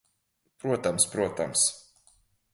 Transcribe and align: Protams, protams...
Protams, 0.63 1.05
protams... 1.13 1.69